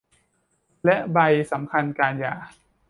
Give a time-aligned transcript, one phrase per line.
[0.85, 1.17] และใบ
[1.51, 2.33] สำคัญการหย่า